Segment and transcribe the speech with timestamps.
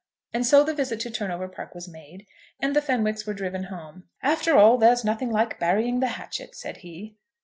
[0.33, 2.25] And so the visit to Turnover Park was made,
[2.59, 4.05] and the Fenwicks were driven home.
[4.23, 7.17] "After all, there's nothing like burying the hatchet," said he.